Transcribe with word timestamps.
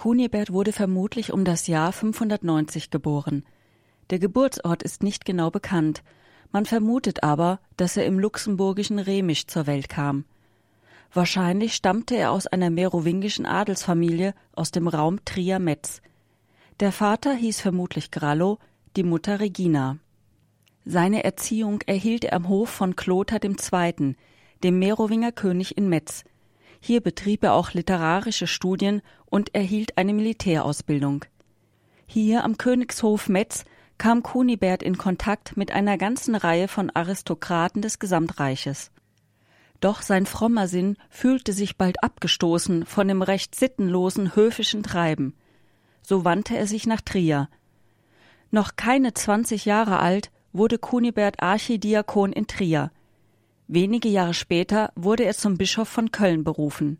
Kunibert 0.00 0.50
wurde 0.50 0.72
vermutlich 0.72 1.30
um 1.30 1.44
das 1.44 1.66
Jahr 1.66 1.92
590 1.92 2.88
geboren. 2.88 3.44
Der 4.08 4.18
Geburtsort 4.18 4.82
ist 4.82 5.02
nicht 5.02 5.26
genau 5.26 5.50
bekannt, 5.50 6.02
man 6.52 6.64
vermutet 6.64 7.22
aber, 7.22 7.60
dass 7.76 7.98
er 7.98 8.06
im 8.06 8.18
luxemburgischen 8.18 8.98
Remisch 8.98 9.46
zur 9.46 9.66
Welt 9.66 9.90
kam. 9.90 10.24
Wahrscheinlich 11.12 11.74
stammte 11.74 12.16
er 12.16 12.32
aus 12.32 12.46
einer 12.46 12.70
merowingischen 12.70 13.44
Adelsfamilie 13.44 14.32
aus 14.54 14.70
dem 14.70 14.88
Raum 14.88 15.22
Trier-Metz. 15.26 16.00
Der 16.80 16.92
Vater 16.92 17.34
hieß 17.34 17.60
vermutlich 17.60 18.10
Grallo, 18.10 18.58
die 18.96 19.04
Mutter 19.04 19.38
Regina. 19.38 19.98
Seine 20.86 21.24
Erziehung 21.24 21.82
erhielt 21.82 22.24
er 22.24 22.36
am 22.36 22.48
Hof 22.48 22.70
von 22.70 22.96
Kloter 22.96 23.38
II., 23.44 24.16
dem 24.62 24.78
Merowinger 24.78 25.32
König 25.32 25.76
in 25.76 25.90
Metz. 25.90 26.24
Hier 26.80 27.00
betrieb 27.00 27.44
er 27.44 27.52
auch 27.52 27.72
literarische 27.72 28.46
Studien 28.46 29.02
und 29.26 29.54
erhielt 29.54 29.98
eine 29.98 30.14
Militärausbildung. 30.14 31.26
Hier 32.06 32.42
am 32.42 32.56
Königshof 32.56 33.28
Metz 33.28 33.64
kam 33.98 34.22
Kunibert 34.22 34.82
in 34.82 34.96
Kontakt 34.96 35.56
mit 35.56 35.72
einer 35.72 35.98
ganzen 35.98 36.34
Reihe 36.34 36.68
von 36.68 36.90
Aristokraten 36.90 37.82
des 37.82 37.98
Gesamtreiches. 37.98 38.90
Doch 39.80 40.02
sein 40.02 40.26
frommer 40.26 40.68
Sinn 40.68 40.96
fühlte 41.10 41.52
sich 41.52 41.76
bald 41.76 42.02
abgestoßen 42.02 42.86
von 42.86 43.08
dem 43.08 43.22
recht 43.22 43.54
sittenlosen 43.54 44.34
höfischen 44.34 44.82
Treiben. 44.82 45.34
So 46.02 46.24
wandte 46.24 46.56
er 46.56 46.66
sich 46.66 46.86
nach 46.86 47.02
Trier. 47.02 47.48
Noch 48.50 48.76
keine 48.76 49.14
zwanzig 49.14 49.66
Jahre 49.66 50.00
alt 50.00 50.30
wurde 50.52 50.78
Kunibert 50.78 51.42
Archidiakon 51.42 52.32
in 52.32 52.46
Trier. 52.46 52.90
Wenige 53.72 54.08
Jahre 54.08 54.34
später 54.34 54.90
wurde 54.96 55.24
er 55.24 55.34
zum 55.34 55.56
Bischof 55.56 55.88
von 55.88 56.10
Köln 56.10 56.42
berufen. 56.42 56.98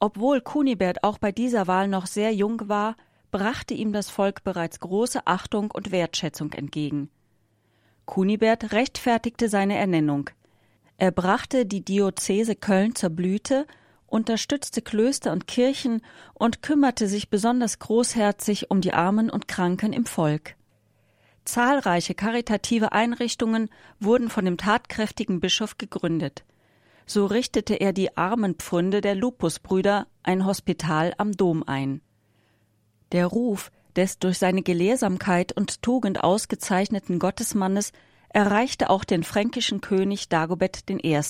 Obwohl 0.00 0.40
Kunibert 0.40 1.04
auch 1.04 1.18
bei 1.18 1.30
dieser 1.30 1.68
Wahl 1.68 1.86
noch 1.86 2.06
sehr 2.06 2.34
jung 2.34 2.68
war, 2.68 2.96
brachte 3.30 3.72
ihm 3.72 3.92
das 3.92 4.10
Volk 4.10 4.42
bereits 4.42 4.80
große 4.80 5.28
Achtung 5.28 5.70
und 5.70 5.92
Wertschätzung 5.92 6.52
entgegen. 6.54 7.08
Kunibert 8.04 8.72
rechtfertigte 8.72 9.48
seine 9.48 9.76
Ernennung. 9.76 10.28
Er 10.98 11.12
brachte 11.12 11.66
die 11.66 11.84
Diözese 11.84 12.56
Köln 12.56 12.96
zur 12.96 13.10
Blüte, 13.10 13.68
unterstützte 14.08 14.82
Klöster 14.82 15.30
und 15.30 15.46
Kirchen 15.46 16.02
und 16.34 16.62
kümmerte 16.62 17.06
sich 17.06 17.30
besonders 17.30 17.78
großherzig 17.78 18.72
um 18.72 18.80
die 18.80 18.92
Armen 18.92 19.30
und 19.30 19.46
Kranken 19.46 19.92
im 19.92 20.04
Volk. 20.04 20.56
Zahlreiche 21.54 22.16
karitative 22.16 22.90
Einrichtungen 22.90 23.70
wurden 24.00 24.28
von 24.28 24.44
dem 24.44 24.56
tatkräftigen 24.56 25.38
Bischof 25.38 25.78
gegründet. 25.78 26.44
So 27.06 27.26
richtete 27.26 27.74
er 27.74 27.92
die 27.92 28.16
Armenpfründe 28.16 29.00
der 29.00 29.14
Lupusbrüder, 29.14 30.08
ein 30.24 30.46
Hospital 30.46 31.14
am 31.16 31.30
Dom 31.30 31.62
ein. 31.62 32.00
Der 33.12 33.26
Ruf 33.26 33.70
des 33.94 34.18
durch 34.18 34.38
seine 34.38 34.62
Gelehrsamkeit 34.62 35.52
und 35.52 35.80
Tugend 35.80 36.24
ausgezeichneten 36.24 37.20
Gottesmannes 37.20 37.92
erreichte 38.30 38.90
auch 38.90 39.04
den 39.04 39.22
fränkischen 39.22 39.80
König 39.80 40.28
Dagobert 40.28 40.90
I. 40.90 41.20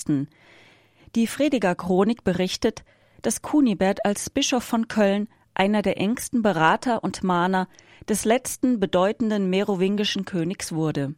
Die 1.17 1.27
Frediger 1.27 1.75
Chronik 1.75 2.25
berichtet, 2.25 2.83
dass 3.21 3.43
Kunibert 3.43 4.07
als 4.07 4.31
Bischof 4.31 4.65
von 4.65 4.89
Köln 4.89 5.29
einer 5.53 5.83
der 5.83 5.99
engsten 5.99 6.41
Berater 6.41 7.05
und 7.05 7.23
Mahner 7.23 7.69
des 8.09 8.25
letzten 8.25 8.81
bedeutenden 8.81 9.51
merowingischen 9.51 10.25
Königs 10.25 10.73
wurde. 10.73 11.15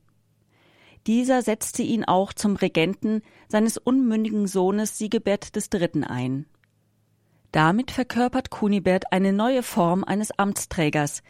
Dieser 1.06 1.42
setzte 1.42 1.82
ihn 1.82 2.04
auch 2.04 2.32
zum 2.32 2.56
Regenten 2.56 3.22
seines 3.48 3.78
unmündigen 3.78 4.46
Sohnes 4.48 4.98
Sigebert 4.98 5.50
III. 5.54 6.04
ein. 6.04 6.46
Damit 7.52 7.90
verkörpert 7.90 8.50
Kunibert 8.50 9.12
eine 9.12 9.32
neue 9.32 9.62
Form 9.62 10.02
eines 10.04 10.36
Amtsträgers, 10.36 11.22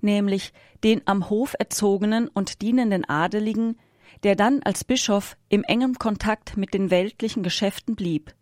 nämlich 0.00 0.52
den 0.84 1.02
am 1.06 1.28
Hof 1.30 1.54
erzogenen 1.58 2.28
und 2.28 2.62
dienenden 2.62 3.04
Adeligen, 3.04 3.76
der 4.22 4.36
dann 4.36 4.62
als 4.62 4.84
Bischof 4.84 5.36
im 5.48 5.64
engen 5.64 5.94
Kontakt 5.96 6.56
mit 6.56 6.72
den 6.72 6.90
weltlichen 6.90 7.42
Geschäften 7.42 7.96
blieb. 7.96 8.34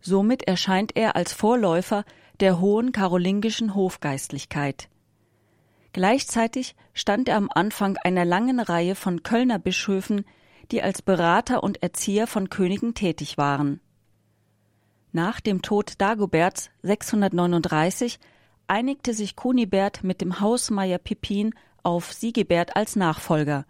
Somit 0.00 0.46
erscheint 0.46 0.94
er 0.94 1.16
als 1.16 1.32
Vorläufer 1.32 2.04
der 2.40 2.60
hohen 2.60 2.92
karolingischen 2.92 3.74
Hofgeistlichkeit. 3.74 4.88
Gleichzeitig 5.96 6.76
stand 6.92 7.26
er 7.26 7.38
am 7.38 7.48
Anfang 7.50 7.96
einer 8.04 8.26
langen 8.26 8.60
Reihe 8.60 8.94
von 8.94 9.22
Kölner 9.22 9.58
Bischöfen, 9.58 10.26
die 10.70 10.82
als 10.82 11.00
Berater 11.00 11.62
und 11.62 11.82
Erzieher 11.82 12.26
von 12.26 12.50
Königen 12.50 12.92
tätig 12.92 13.38
waren. 13.38 13.80
Nach 15.12 15.40
dem 15.40 15.62
Tod 15.62 15.94
Dagoberts 15.96 16.68
639 16.82 18.18
einigte 18.66 19.14
sich 19.14 19.36
Kunibert 19.36 20.04
mit 20.04 20.20
dem 20.20 20.38
Hausmeier 20.38 20.98
Pippin 20.98 21.54
auf 21.82 22.12
Sigebert 22.12 22.76
als 22.76 22.94
Nachfolger. 22.94 23.64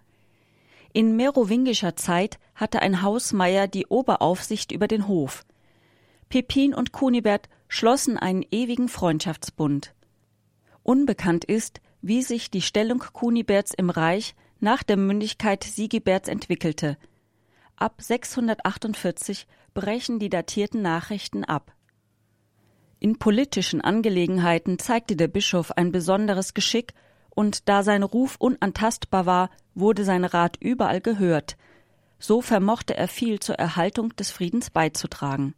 In 0.92 1.14
merowingischer 1.14 1.94
Zeit 1.94 2.40
hatte 2.56 2.82
ein 2.82 3.02
Hausmeier 3.02 3.68
die 3.68 3.86
Oberaufsicht 3.86 4.72
über 4.72 4.88
den 4.88 5.06
Hof. 5.06 5.44
Pippin 6.28 6.74
und 6.74 6.90
Kunibert 6.90 7.48
schlossen 7.68 8.18
einen 8.18 8.44
ewigen 8.50 8.88
Freundschaftsbund. 8.88 9.94
Unbekannt 10.82 11.44
ist, 11.44 11.80
wie 12.06 12.22
sich 12.22 12.52
die 12.52 12.62
Stellung 12.62 13.00
Kuniberts 13.00 13.74
im 13.74 13.90
Reich 13.90 14.36
nach 14.60 14.84
der 14.84 14.96
Mündigkeit 14.96 15.64
Sigeberts 15.64 16.28
entwickelte. 16.28 16.96
Ab 17.74 18.00
648 18.00 19.48
brechen 19.74 20.20
die 20.20 20.28
datierten 20.28 20.82
Nachrichten 20.82 21.42
ab. 21.42 21.74
In 23.00 23.18
politischen 23.18 23.80
Angelegenheiten 23.80 24.78
zeigte 24.78 25.16
der 25.16 25.28
Bischof 25.28 25.72
ein 25.72 25.90
besonderes 25.90 26.54
Geschick, 26.54 26.94
und 27.30 27.68
da 27.68 27.82
sein 27.82 28.02
Ruf 28.02 28.36
unantastbar 28.38 29.26
war, 29.26 29.50
wurde 29.74 30.04
sein 30.04 30.24
Rat 30.24 30.56
überall 30.58 31.02
gehört. 31.02 31.56
So 32.18 32.40
vermochte 32.40 32.96
er 32.96 33.08
viel 33.08 33.40
zur 33.40 33.56
Erhaltung 33.56 34.16
des 34.16 34.30
Friedens 34.30 34.70
beizutragen. 34.70 35.54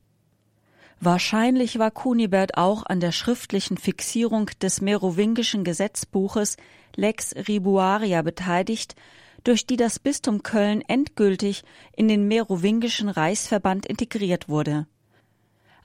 Wahrscheinlich 1.01 1.79
war 1.79 1.93
Kunibert 1.93 2.57
auch 2.57 2.85
an 2.85 2.99
der 2.99 3.13
schriftlichen 3.13 3.77
Fixierung 3.77 4.51
des 4.61 4.81
merowingischen 4.81 5.63
Gesetzbuches 5.63 6.57
Lex 6.97 7.35
Ribuaria 7.37 8.23
beteiligt, 8.23 8.97
durch 9.45 9.67
die 9.67 9.77
das 9.77 10.01
Bistum 10.01 10.43
Köln 10.43 10.83
endgültig 10.83 11.63
in 11.95 12.09
den 12.09 12.27
merowingischen 12.27 13.09
Reichsverband 13.09 13.87
integriert 13.87 14.49
wurde. 14.49 14.89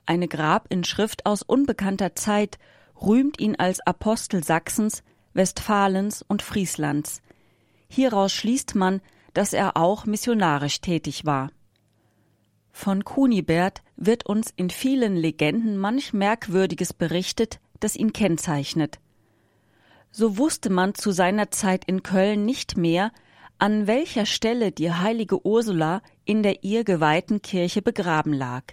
Eine 0.06 0.26
Grabinschrift 0.26 1.24
aus 1.24 1.42
unbekannter 1.42 2.16
Zeit 2.16 2.58
rühmt 3.00 3.40
ihn 3.40 3.54
als 3.56 3.80
Apostel 3.80 4.42
Sachsens, 4.42 5.04
Westfalens 5.32 6.22
und 6.26 6.42
Frieslands. 6.42 7.22
Hieraus 7.88 8.32
schließt 8.32 8.74
man, 8.74 9.00
dass 9.32 9.52
er 9.52 9.76
auch 9.76 10.06
missionarisch 10.06 10.80
tätig 10.80 11.24
war. 11.24 11.50
Von 12.76 13.04
Kunibert 13.04 13.82
wird 13.96 14.26
uns 14.26 14.52
in 14.56 14.68
vielen 14.68 15.14
Legenden 15.14 15.78
manch 15.78 16.12
Merkwürdiges 16.12 16.92
berichtet, 16.92 17.60
das 17.78 17.94
ihn 17.94 18.12
kennzeichnet. 18.12 18.98
So 20.10 20.38
wusste 20.38 20.70
man 20.70 20.96
zu 20.96 21.12
seiner 21.12 21.52
Zeit 21.52 21.84
in 21.84 22.02
Köln 22.02 22.44
nicht 22.44 22.76
mehr, 22.76 23.12
an 23.58 23.86
welcher 23.86 24.26
Stelle 24.26 24.72
die 24.72 24.90
heilige 24.90 25.46
Ursula 25.46 26.02
in 26.24 26.42
der 26.42 26.64
ihr 26.64 26.82
geweihten 26.82 27.42
Kirche 27.42 27.80
begraben 27.80 28.32
lag. 28.32 28.64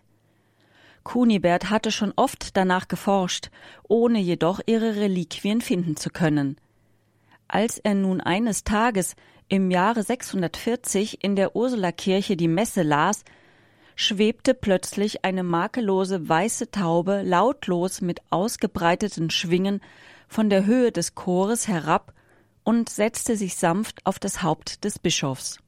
Kunibert 1.04 1.70
hatte 1.70 1.92
schon 1.92 2.12
oft 2.16 2.58
danach 2.58 2.88
geforscht, 2.88 3.52
ohne 3.88 4.20
jedoch 4.20 4.62
ihre 4.66 4.96
Reliquien 4.96 5.62
finden 5.62 5.96
zu 5.96 6.10
können. 6.10 6.58
Als 7.48 7.78
er 7.78 7.94
nun 7.94 8.20
eines 8.20 8.64
Tages 8.64 9.16
im 9.48 9.70
Jahre 9.70 10.02
640 10.02 11.24
in 11.24 11.36
der 11.36 11.56
Ursulakirche 11.56 12.36
die 12.36 12.48
Messe 12.48 12.82
las, 12.82 13.24
schwebte 14.02 14.56
plötzlich 14.56 15.24
eine 15.24 15.44
makellose 15.44 16.28
weiße 16.28 16.72
Taube 16.72 17.22
lautlos 17.22 18.02
mit 18.02 18.20
ausgebreiteten 18.32 19.30
Schwingen 19.30 19.80
von 20.28 20.50
der 20.50 20.66
Höhe 20.66 20.92
des 20.92 21.14
Chores 21.14 21.68
herab 21.68 22.14
und 22.64 22.90
setzte 22.90 23.38
sich 23.38 23.56
sanft 23.56 24.06
auf 24.06 24.18
das 24.18 24.42
Haupt 24.42 24.84
des 24.84 24.98
Bischofs. 24.98 25.60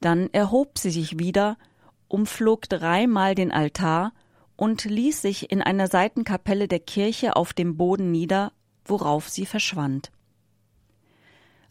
Dann 0.00 0.30
erhob 0.32 0.78
sie 0.78 0.90
sich 0.90 1.18
wieder, 1.18 1.58
umflog 2.06 2.68
dreimal 2.68 3.34
den 3.34 3.50
Altar 3.50 4.12
und 4.56 4.84
ließ 4.84 5.22
sich 5.22 5.50
in 5.50 5.60
einer 5.60 5.88
Seitenkapelle 5.88 6.68
der 6.68 6.80
Kirche 6.80 7.34
auf 7.34 7.52
dem 7.52 7.76
Boden 7.76 8.12
nieder, 8.12 8.52
worauf 8.84 9.28
sie 9.28 9.46
verschwand. 9.46 10.12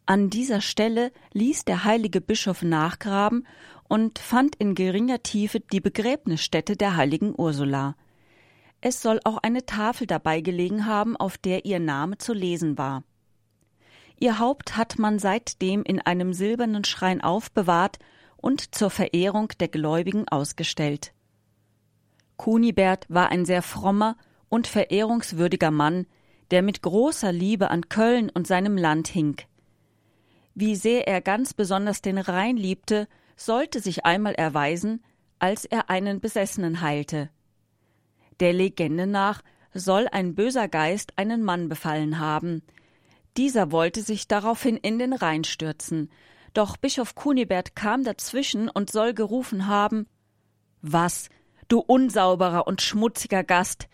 An 0.06 0.30
dieser 0.30 0.60
Stelle 0.60 1.12
ließ 1.32 1.64
der 1.64 1.86
heilige 1.86 2.20
Bischof 2.20 2.64
nachgraben 2.64 3.48
und 3.92 4.20
fand 4.20 4.56
in 4.56 4.74
geringer 4.74 5.22
Tiefe 5.22 5.60
die 5.60 5.82
Begräbnisstätte 5.82 6.78
der 6.78 6.96
heiligen 6.96 7.34
Ursula. 7.38 7.98
Es 8.80 9.02
soll 9.02 9.20
auch 9.26 9.40
eine 9.40 9.66
Tafel 9.66 10.08
dabei 10.08 10.40
gelegen 10.40 10.86
haben, 10.86 11.18
auf 11.18 11.38
der 11.38 11.66
ihr 11.66 11.82
Name 11.82 12.18
zu 12.18 12.32
lesen 12.32 12.78
war. 12.78 13.04
Ihr 14.18 14.40
Haupt 14.40 14.78
hat 14.78 14.98
man 14.98 15.20
seitdem 15.20 15.84
in 15.84 16.00
einem 16.00 16.32
silbernen 16.32 16.86
Schrein 16.86 17.20
aufbewahrt 17.20 18.00
und 18.38 18.74
zur 18.74 18.92
Verehrung 18.92 19.50
der 19.60 19.68
Gläubigen 19.68 20.26
ausgestellt. 20.26 21.12
Kunibert 22.38 23.08
war 23.10 23.28
ein 23.28 23.44
sehr 23.44 23.62
frommer 23.62 24.16
und 24.48 24.68
verehrungswürdiger 24.68 25.70
Mann, 25.70 26.08
der 26.52 26.62
mit 26.62 26.82
großer 26.82 27.34
Liebe 27.34 27.70
an 27.70 27.90
Köln 27.90 28.30
und 28.30 28.48
seinem 28.48 28.78
Land 28.78 29.10
hing. 29.10 29.36
Wie 30.56 30.78
sehr 30.78 31.10
er 31.10 31.20
ganz 31.20 31.54
besonders 31.54 32.02
den 32.02 32.20
Rhein 32.20 32.56
liebte, 32.56 33.10
sollte 33.36 33.80
sich 33.80 34.06
einmal 34.06 34.34
erweisen, 34.34 35.04
als 35.40 35.66
er 35.66 35.90
einen 35.90 36.20
Besessenen 36.20 36.82
heilte. 36.82 37.30
Der 38.40 38.54
Legende 38.54 39.08
nach 39.08 39.42
soll 39.74 40.08
ein 40.12 40.36
böser 40.36 40.68
Geist 40.68 41.14
einen 41.18 41.44
Mann 41.44 41.70
befallen 41.70 42.20
haben. 42.20 42.62
Dieser 43.38 43.72
wollte 43.72 44.02
sich 44.02 44.28
daraufhin 44.28 44.78
in 44.78 45.00
den 45.00 45.14
Rhein 45.14 45.44
stürzen, 45.44 46.10
doch 46.54 46.76
Bischof 46.76 47.16
Kunibert 47.16 47.76
kam 47.76 48.04
dazwischen 48.04 48.70
und 48.70 48.92
soll 48.92 49.14
gerufen 49.14 49.68
haben 49.68 50.08
Was, 50.82 51.30
du 51.70 51.80
unsauberer 51.80 52.68
und 52.68 52.82
schmutziger 52.82 53.44
Gast, 53.44 53.88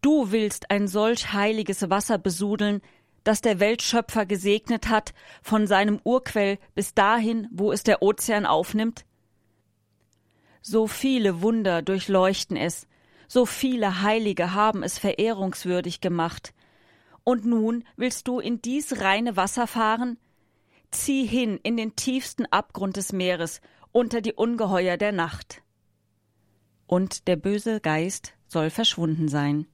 du 0.00 0.30
willst 0.30 0.70
ein 0.70 0.88
solch 0.88 1.32
heiliges 1.32 1.90
Wasser 1.90 2.16
besudeln, 2.16 2.80
das 3.28 3.42
der 3.42 3.60
Weltschöpfer 3.60 4.24
gesegnet 4.24 4.88
hat, 4.88 5.12
von 5.42 5.66
seinem 5.66 6.00
Urquell 6.02 6.58
bis 6.74 6.94
dahin, 6.94 7.46
wo 7.50 7.72
es 7.72 7.82
der 7.82 8.02
Ozean 8.02 8.46
aufnimmt? 8.46 9.04
So 10.62 10.86
viele 10.86 11.42
Wunder 11.42 11.82
durchleuchten 11.82 12.56
es, 12.56 12.88
so 13.26 13.44
viele 13.44 14.00
Heilige 14.00 14.54
haben 14.54 14.82
es 14.82 14.98
verehrungswürdig 14.98 16.00
gemacht. 16.00 16.54
Und 17.22 17.44
nun 17.44 17.84
willst 17.96 18.26
du 18.28 18.40
in 18.40 18.62
dies 18.62 19.02
reine 19.02 19.36
Wasser 19.36 19.66
fahren? 19.66 20.18
Zieh 20.90 21.26
hin 21.26 21.60
in 21.62 21.76
den 21.76 21.96
tiefsten 21.96 22.46
Abgrund 22.46 22.96
des 22.96 23.12
Meeres, 23.12 23.60
unter 23.92 24.22
die 24.22 24.32
Ungeheuer 24.32 24.96
der 24.96 25.12
Nacht. 25.12 25.62
Und 26.86 27.28
der 27.28 27.36
böse 27.36 27.80
Geist 27.80 28.32
soll 28.46 28.70
verschwunden 28.70 29.28
sein. 29.28 29.66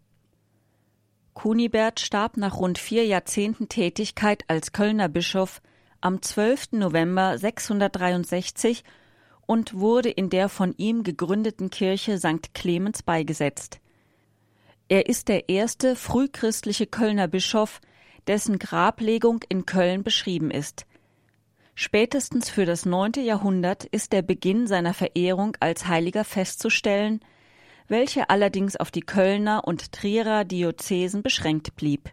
Kunibert 1.35 2.01
starb 2.01 2.37
nach 2.37 2.59
rund 2.59 2.79
vier 2.79 3.05
Jahrzehnten 3.05 3.69
Tätigkeit 3.69 4.45
als 4.49 4.73
Kölner 4.73 5.09
Bischof 5.09 5.61
am 6.01 6.23
12. 6.23 6.73
November 6.73 7.37
663 7.37 8.85
und 9.47 9.75
wurde 9.75 10.11
in 10.11 10.31
der 10.31 10.49
von 10.49 10.75
ihm 10.77 11.03
gegründeten 11.03 11.71
Kirche 11.71 12.19
St. 12.19 12.55
Clemens 12.55 13.03
beigesetzt. 13.03 13.81
Er 14.89 15.07
ist 15.07 15.29
der 15.29 15.49
erste 15.49 15.97
frühchristliche 15.97 16.87
Kölner 16.87 17.27
Bischof, 17.27 17.81
dessen 18.27 18.59
Grablegung 18.59 19.41
in 19.49 19.67
Köln 19.67 20.03
beschrieben 20.03 20.51
ist. 20.51 20.87
Spätestens 21.75 22.49
für 22.49 22.65
das 22.65 22.87
neunte 22.87 23.21
Jahrhundert 23.21 23.85
ist 23.85 24.13
der 24.13 24.23
Beginn 24.23 24.67
seiner 24.67 24.95
Verehrung 24.95 25.57
als 25.59 25.89
Heiliger 25.89 26.25
festzustellen, 26.25 27.21
welche 27.89 28.31
allerdings 28.31 28.77
auf 28.77 28.91
die 28.91 29.03
Kölner 29.03 29.65
und 29.67 29.93
Trierer 29.93 30.45
Diözesen 30.45 31.23
beschränkt 31.23 31.77
blieb. 31.77 32.11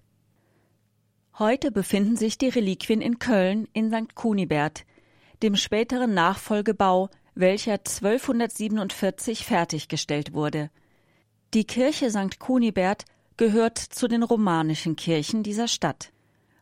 Heute 1.40 1.72
befinden 1.72 2.18
sich 2.18 2.38
die 2.38 2.50
Reliquien 2.50 3.02
in 3.02 3.20
Köln 3.20 3.68
in 3.74 3.90
St. 3.92 4.16
Kunibert, 4.16 4.86
dem 5.42 5.56
späteren 5.56 6.14
Nachfolgebau, 6.14 7.10
welcher 7.36 7.74
1247 7.74 9.46
fertiggestellt 9.46 10.34
wurde. 10.34 10.70
Die 11.54 11.64
Kirche 11.64 12.12
St. 12.12 12.40
Kunibert 12.40 13.06
gehört 13.38 13.78
zu 13.78 14.08
den 14.08 14.24
romanischen 14.24 14.96
Kirchen 14.96 15.42
dieser 15.42 15.68
Stadt. 15.68 16.12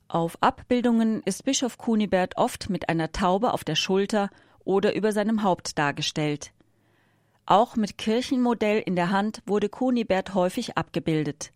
Auf 0.08 0.38
Abbildungen 0.42 1.22
ist 1.24 1.44
Bischof 1.44 1.78
Kunibert 1.78 2.38
oft 2.38 2.70
mit 2.70 2.90
einer 2.90 3.12
Taube 3.12 3.54
auf 3.54 3.64
der 3.64 3.76
Schulter 3.76 4.30
oder 4.64 4.96
über 4.96 5.12
seinem 5.12 5.44
Haupt 5.44 5.78
dargestellt. 5.78 6.52
Auch 7.50 7.76
mit 7.76 7.98
Kirchenmodell 7.98 8.80
in 8.80 8.96
der 8.96 9.10
Hand 9.10 9.42
wurde 9.48 9.70
Kunibert 9.70 10.36
häufig 10.36 10.78
abgebildet. 10.78 11.52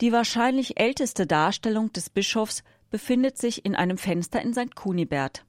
Die 0.00 0.10
wahrscheinlich 0.10 0.80
älteste 0.80 1.28
Darstellung 1.28 1.92
des 1.92 2.10
Bischofs 2.10 2.64
befindet 2.90 3.38
sich 3.38 3.64
in 3.64 3.76
einem 3.76 3.98
Fenster 3.98 4.42
in 4.42 4.52
St. 4.52 4.74
Kunibert. 4.74 5.44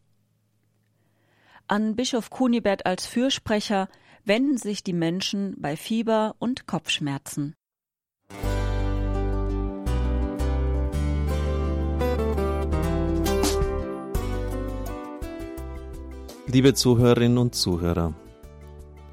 An 1.67 1.95
Bischof 1.95 2.29
Kunibert 2.29 2.85
als 2.85 3.07
Fürsprecher 3.07 3.89
wenden 4.25 4.57
sich 4.57 4.83
die 4.83 4.93
Menschen 4.93 5.55
bei 5.59 5.75
Fieber 5.75 6.35
und 6.37 6.67
Kopfschmerzen. 6.67 7.55
Liebe 16.45 16.75
Zuhörerinnen 16.75 17.39
und 17.39 17.55
Zuhörer, 17.55 18.13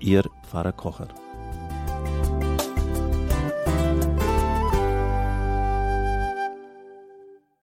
Ihr 0.00 0.24
Pfarrer 0.42 0.72
Kocher. 0.72 1.08